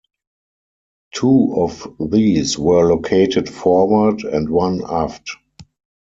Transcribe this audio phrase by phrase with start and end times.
[1.13, 5.29] Two of these were located forward and one aft.